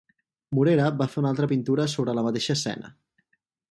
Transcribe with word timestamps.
Morera 0.59 0.87
va 1.03 1.09
fer 1.13 1.21
una 1.23 1.31
altra 1.33 1.51
pintura 1.53 1.89
sobre 1.97 2.19
la 2.19 2.27
mateixa 2.31 2.61
escena. 2.61 2.95